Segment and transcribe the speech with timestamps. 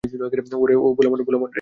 [0.53, 1.49] ওরে ও ভোলা মন, ভোলা মন রে।